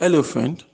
[0.00, 0.64] Hello, friend.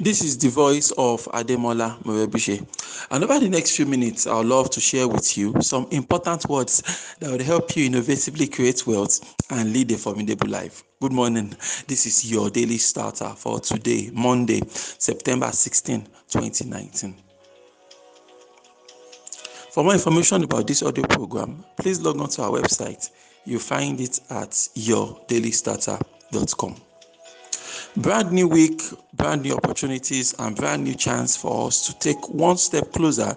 [0.00, 2.66] This is the voice of Ademola Morebise.
[3.10, 6.48] And over the next few minutes, I would love to share with you some important
[6.48, 9.20] words that will help you innovatively create wealth
[9.50, 10.82] and lead a formidable life.
[11.02, 11.50] Good morning.
[11.86, 17.14] This is your daily starter for today, Monday, September 16, 2019.
[19.72, 23.10] For more information about this audio program, please log on to our website.
[23.44, 26.17] You'll find it at yourdailystarter.com.
[27.96, 28.82] Brand new week,
[29.14, 33.34] brand new opportunities, and brand new chance for us to take one step closer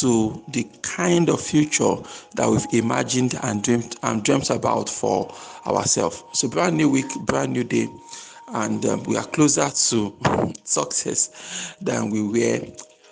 [0.00, 1.96] to the kind of future
[2.36, 5.34] that we've imagined and dreamt and dreamt about for
[5.66, 6.22] ourselves.
[6.32, 7.88] So, brand new week, brand new day,
[8.48, 12.66] and um, we are closer to success than we were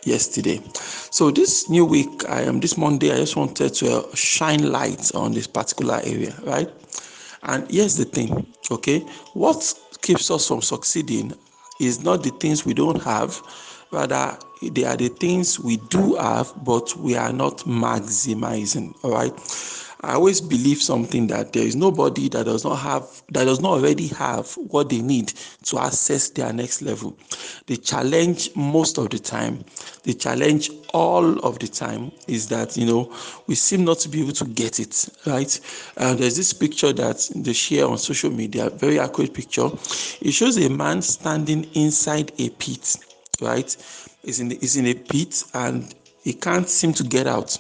[0.04, 0.62] yesterday.
[1.10, 3.12] So this new week, I am this Monday.
[3.12, 6.70] I just wanted to shine light on this particular area, right?
[7.42, 9.01] And here's the thing, okay?
[9.34, 11.32] What keeps us from succeeding
[11.80, 13.40] is not the things we don't have,
[13.90, 18.95] rather they are the things we do have, but we are not maximizing.
[19.04, 19.32] All right.
[20.07, 23.73] I always believe something that there is nobody that does not have that does not
[23.73, 25.32] already have what they need
[25.65, 27.18] to access their next level.
[27.66, 29.65] The challenge most of the time,
[30.04, 33.13] the challenge all of the time is that you know
[33.48, 35.60] we seem not to be able to get it right.
[35.96, 39.68] And there's this picture that they share on social media, very accurate picture.
[40.20, 42.96] It shows a man standing inside a pit,
[43.41, 43.76] right?
[44.23, 45.93] Is in is in a pit and
[46.27, 47.57] he can't seem to get out.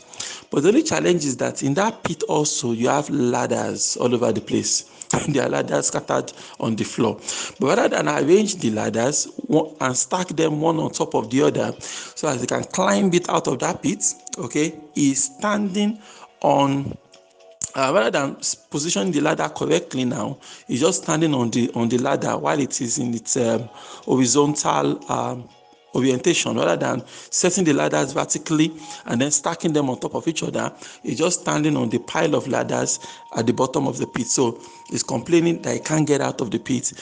[0.50, 4.32] But the only challenge is that in that pit also you have ladders all over
[4.32, 4.90] the place.
[5.28, 7.20] there are ladders scattered on the floor.
[7.60, 9.28] But rather than arrange the ladders
[9.80, 13.28] and stack them one on top of the other so as they can climb it
[13.30, 14.04] out of that pit,
[14.36, 16.00] okay, he's standing
[16.40, 16.98] on
[17.76, 18.36] uh, rather than
[18.70, 22.80] positioning the ladder correctly now, he's just standing on the on the ladder while it
[22.80, 23.68] is in its um,
[24.06, 25.46] horizontal um,
[25.96, 28.72] orientation rather than setting the ladders vertically
[29.06, 30.72] and then stacking them on top of each other.
[31.02, 33.00] He's just standing on the pile of ladders
[33.36, 34.26] at the bottom of the pit.
[34.26, 36.92] So he's complaining that he can't get out of the pit.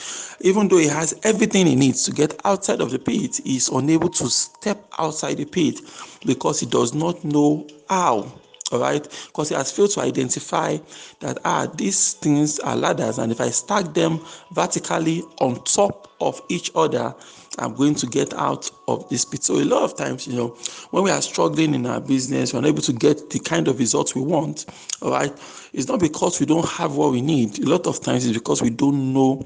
[0.41, 4.09] Even though he has everything he needs to get outside of the pit, he's unable
[4.09, 5.81] to step outside the pit
[6.25, 8.31] because he does not know how
[8.71, 10.77] all right because he has failed to identify
[11.19, 14.19] that ah these things are ladders and if i stack them
[14.53, 17.13] vertically on top of each other
[17.59, 19.43] I'm going to get out of this pit.
[19.43, 20.47] So a lot of times, you know,
[20.91, 24.15] when we are struggling in our business, we're unable to get the kind of results
[24.15, 24.65] we want.
[25.01, 25.31] All right,
[25.73, 27.59] it's not because we don't have what we need.
[27.59, 29.45] A lot of times, it's because we don't know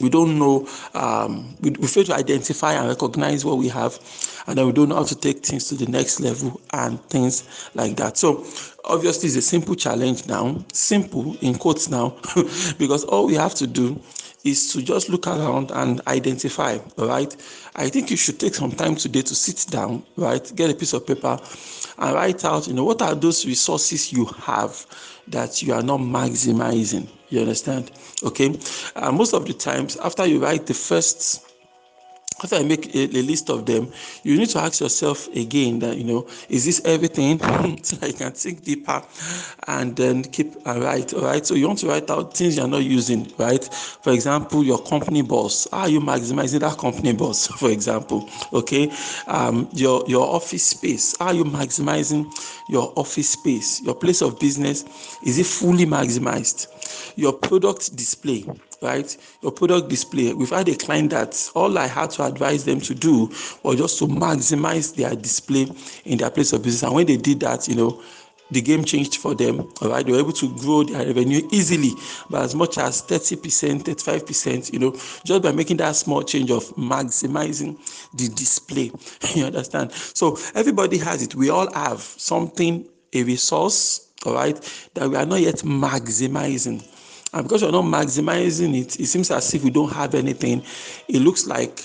[0.00, 3.98] we don't know um, we, we, fail to identify and recognize what we have
[4.46, 7.68] and then we don't know how to take things to the next level and things
[7.74, 8.44] like that so
[8.84, 12.16] obviously it's a simple challenge now simple in quotes now
[12.78, 14.00] because all we have to do
[14.44, 17.34] is to just look around and identify, right?
[17.76, 20.52] I think you should take some time today to sit down, right?
[20.54, 21.40] Get a piece of paper
[21.98, 24.86] and write out, you know, what are those resources you have
[25.28, 27.08] that you are not maximizing?
[27.34, 27.90] You understand?
[28.22, 28.56] Okay.
[28.94, 31.44] Uh, most of the times, after you write the first
[32.44, 33.90] after I make a, a, list of them,
[34.22, 37.38] you need to ask yourself again that you know, is this everything?
[37.82, 39.02] so I can think deeper
[39.66, 41.12] and then keep a right.
[41.14, 41.44] All right.
[41.44, 43.64] So you want to write out things you're not using, right?
[43.64, 45.66] For example, your company boss.
[45.68, 47.46] Are you maximizing that company boss?
[47.64, 48.92] For example, okay.
[49.26, 51.14] Um, your your office space.
[51.20, 52.30] Are you maximizing
[52.68, 53.80] your office space?
[53.80, 54.84] Your place of business
[55.22, 56.68] is it fully maximized?
[57.16, 58.44] Your product display
[58.82, 59.16] right?
[59.42, 60.32] Your product display.
[60.32, 63.30] We've had a client that all I had to advise them to do
[63.62, 65.66] was just to maximize their display
[66.04, 66.82] in their place of business.
[66.82, 68.02] And when they did that, you know,
[68.50, 69.60] the game changed for them.
[69.80, 71.90] All right, they were able to grow their revenue easily
[72.30, 74.92] by as much as 30%, 35%, you know,
[75.24, 77.76] just by making that small change of maximizing
[78.14, 78.92] the display.
[79.34, 79.92] you understand?
[79.92, 81.34] So everybody has it.
[81.34, 86.86] We all have something, a resource, all right, that we are not yet maximizing.
[87.34, 90.62] And because we're not maximizing it, it seems as if we don't have anything.
[91.08, 91.80] It looks like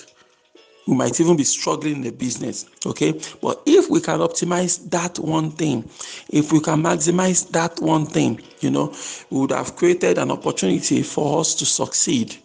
[0.87, 2.67] we might even be struggling in the business.
[2.85, 3.19] Okay.
[3.41, 5.89] But if we can optimize that one thing,
[6.29, 8.93] if we can maximize that one thing, you know,
[9.31, 12.37] we would have created an opportunity for us to succeed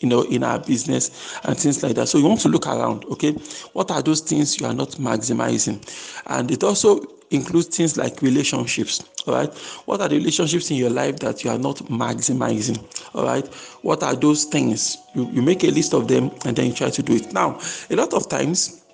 [0.00, 3.04] you know in our business and things like that so you want to look around
[3.06, 3.32] okay
[3.72, 5.82] what are those things you are not maximizing
[6.28, 9.52] and it also includes things like relationships all right
[9.86, 12.78] what are the relationships in your life that you are not maximizing
[13.14, 13.46] all right
[13.82, 16.90] what are those things you, you make a list of them and then you try
[16.90, 17.58] to do it now
[17.90, 18.84] a lot of times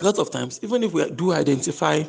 [0.00, 2.02] a lot of times even if we do identify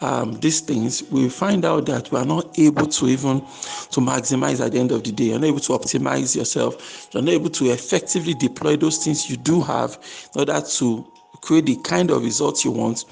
[0.00, 4.64] um, these things, we find out that we are not able to even to maximize
[4.64, 5.24] at the end of the day.
[5.24, 7.08] You're not able to optimize yourself.
[7.12, 9.98] You're not able to effectively deploy those things you do have
[10.34, 11.06] in order to
[11.40, 13.04] create the kind of results you want.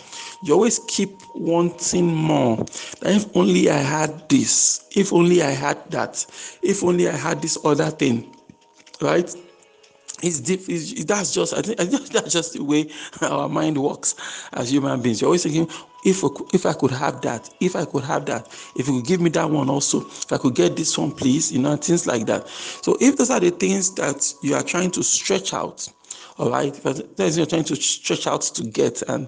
[0.42, 2.64] You always keep wanting more.
[3.02, 4.86] If only I had this.
[4.96, 6.24] If only I had that.
[6.62, 8.34] If only I had this other thing.
[9.00, 9.34] Right?
[10.22, 12.88] it's, deep, it's that's just I think, I think that's just the way
[13.20, 14.14] our mind works
[14.52, 15.20] as human beings.
[15.20, 15.68] You're always thinking,
[16.04, 16.22] if
[16.54, 19.30] if I could have that, if I could have that, if you could give me
[19.30, 22.48] that one also, if I could get this one, please, you know, things like that.
[22.48, 25.88] So if those are the things that you are trying to stretch out,
[26.38, 29.26] all right but things you're trying to stretch out to get and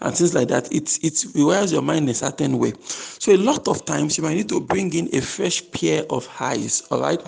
[0.00, 0.72] and things like that.
[0.72, 2.72] It it wears your mind in a certain way.
[2.84, 6.28] So a lot of times you might need to bring in a fresh pair of
[6.40, 7.20] eyes all right?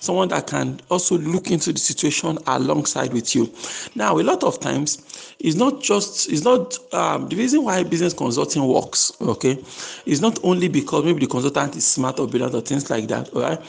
[0.00, 3.52] Someone that can also look into the situation alongside with you.
[3.94, 8.14] Now a lot of times it's not just it's not um, the reason why business
[8.14, 9.58] consulting works okay
[10.06, 13.28] it's not only because maybe the consultant is smart or brilliant or things like that
[13.34, 13.60] all right?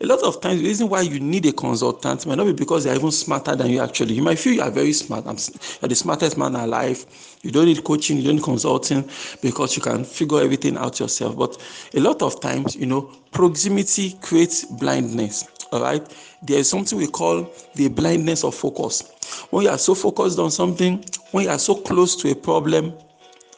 [0.00, 2.84] A lot of times the reason why you need a consultant might not be because
[2.84, 4.14] they're even smarter than you actually.
[4.14, 5.26] You might feel you are very smart.
[5.26, 5.36] I'm,
[5.80, 7.04] you're the smartest man alive.
[7.42, 9.08] You don't need coaching you don't need consulting
[9.40, 11.36] because you can figure everything out yourself.
[11.36, 11.56] But
[11.94, 16.06] a lot of times you know proximity creates blindness all right?
[16.42, 19.02] There is something we call the blindness of focus.
[19.50, 22.92] When you are so focused on something when you are so close to a problem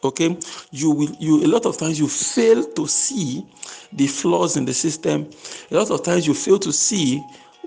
[0.03, 0.37] okay
[0.71, 3.45] you will you a lot of times you fail to see
[3.95, 5.29] the flaws in the system.
[5.71, 7.23] A lot of times you fail to see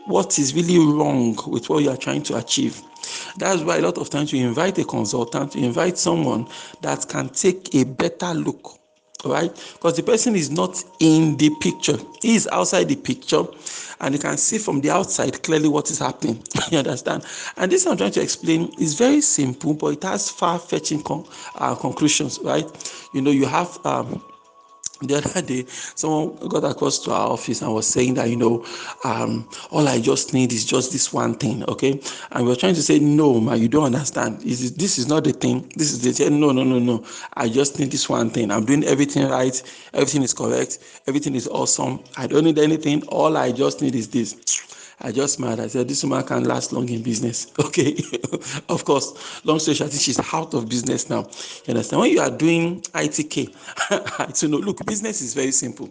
[0.07, 2.83] what is really wrong with what you are trying to achieve
[3.37, 6.47] that's why a lot of times you invite a consultant you invite someone
[6.81, 8.79] that can take a better look
[9.25, 13.45] right because the person is not in the picture he is outside the picture
[14.01, 16.43] and you can see from the outside clearly what is happening.
[16.71, 17.25] you understand?
[17.57, 21.75] And this I'm trying to explain is very simple, but it has far-fetching con- uh,
[21.75, 22.67] conclusions, right?
[23.13, 24.23] You know, you have um,
[25.03, 25.65] the other day
[25.95, 28.65] someone got across to our office and was saying that you know
[29.05, 32.01] um, all i just need is just this one thing okay?
[32.33, 34.41] And we were trying to say no man you don't understand.
[34.41, 35.71] This is, this is not the thing.
[35.77, 36.41] This is the thing.
[36.41, 37.05] No no no no.
[37.35, 38.51] I just need this one thing.
[38.51, 39.61] I'm doing everything right.
[39.93, 40.79] Everything is correct.
[41.07, 42.01] Everything is awesome.
[42.17, 43.03] I don't need anything.
[43.09, 44.35] All i just need is this
[45.01, 45.61] I just smiled.
[45.61, 47.53] I said, This woman can't last long in business.
[47.67, 47.97] Okay.
[48.69, 51.29] of course, long story short, she's out of business now.
[51.67, 52.01] You understand?
[52.01, 55.91] When you are doing ITK, to know, look, business is very simple.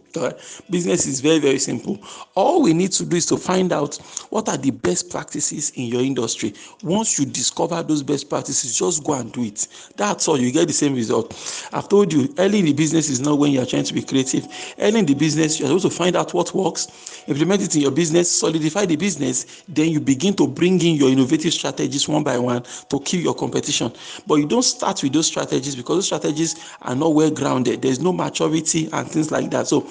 [0.69, 1.99] Business is very, very simple.
[2.33, 3.97] All we need to do is to find out
[4.29, 6.53] what are the best practices in your industry.
[6.81, 9.67] Once you discover those best practices, just go and do it.
[9.97, 10.39] That's all.
[10.39, 11.69] You get the same result.
[11.73, 14.47] I've told you, early in the business is not when you're trying to be creative.
[14.79, 17.91] Early in the business, you're supposed to find out what works, implement it in your
[17.91, 22.37] business, solidify the business, then you begin to bring in your innovative strategies one by
[22.37, 23.91] one to kill your competition.
[24.27, 27.81] But you don't start with those strategies because those strategies are not well grounded.
[27.81, 29.67] There's no maturity and things like that.
[29.67, 29.87] So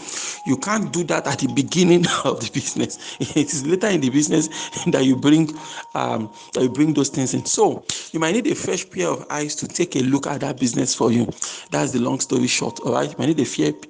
[0.47, 3.17] you can't do that at the beginning of the business.
[3.21, 4.49] It is later in the business
[4.87, 5.51] that you bring
[5.95, 7.45] um, that you bring those things in.
[7.45, 10.59] So you might need a fresh pair of eyes to take a look at that
[10.59, 11.27] business for you.
[11.71, 12.81] That's the long story short.
[12.81, 13.45] All right, you might need a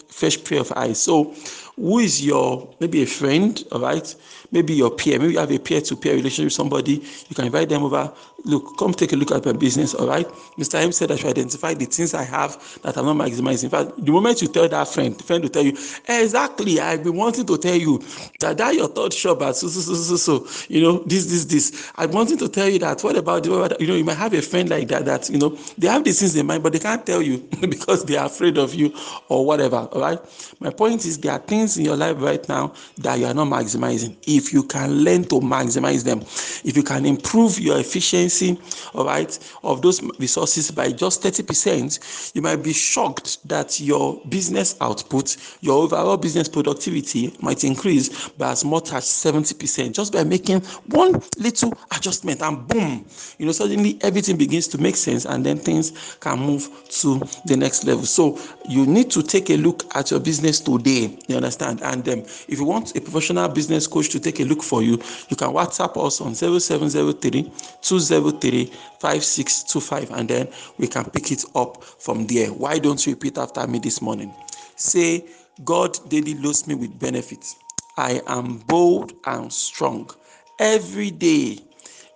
[0.09, 1.01] fresh pair of eyes.
[1.01, 1.35] So
[1.77, 4.15] who is your maybe a friend all right?
[4.53, 6.95] Maybe your peer maybe you have a peer-to-peer relationship with somebody
[7.29, 8.13] you can invite them over.
[8.45, 10.29] Look come take a look at my business all right?
[10.59, 13.65] Mr m said i should identify the things i have that i'm not maximizing.
[13.65, 15.77] In fact the moment you tell that friend the friend will tell you
[16.09, 18.03] exactly i've been wanting to tell you
[18.41, 21.45] that that your third shop at so so so so so you know this this
[21.47, 21.93] this.
[21.97, 24.69] I'm wanting to tell you that what about you know you might have a friend
[24.69, 27.23] like that that you know they have these things in mind but they can't tell
[27.23, 28.93] you because they are afraid of you
[29.29, 30.19] or whatever all right?
[30.61, 33.35] My point is there are things things in your life right now that you are
[33.35, 34.17] not maximizing.
[34.27, 38.59] If you can learn to maximize them, if you can improve your efficiency,
[38.93, 44.77] all right, of those resources by just 30%, you might be shocked that your business
[44.81, 50.61] output, your overall business productivity might increase by as much as 70% just by making
[50.91, 53.05] one little adjustment and boom,
[53.39, 57.57] you know, suddenly everything begins to make sense and then things can move to the
[57.57, 58.05] next level.
[58.05, 61.19] So you need to take a look at your business today.
[61.27, 61.54] You understand?
[61.55, 61.83] Understand.
[61.83, 64.93] And um, if you want a professional business coach to take a look for you,
[65.29, 68.67] you can WhatsApp us on 0703 203
[69.01, 72.49] 5625 and then we can pick it up from there.
[72.49, 74.33] Why don't you repeat after me this morning?
[74.77, 75.25] Say,
[75.65, 77.57] God daily loads me with benefits.
[77.97, 80.11] I am bold and strong
[80.59, 81.59] every day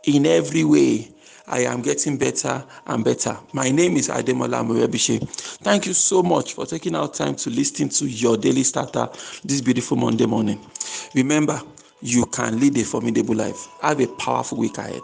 [0.04, 1.12] in every way.
[1.48, 3.36] I am getting better and better.
[3.54, 5.26] My name is Ademola Morebise.
[5.62, 9.08] Thank you so much for taking out time to listen to your daily starter
[9.44, 10.60] this beautiful Monday morning.
[11.14, 11.60] Remember,
[12.02, 13.66] you can lead a formidable life.
[13.80, 15.02] Have a powerful week ahead.